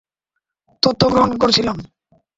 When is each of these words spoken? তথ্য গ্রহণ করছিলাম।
তথ্য 0.83 1.01
গ্রহণ 1.09 1.31
করছিলাম। 1.37 1.77